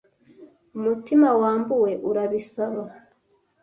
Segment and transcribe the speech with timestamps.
[0.77, 2.83] umutima wambuwe urabisaba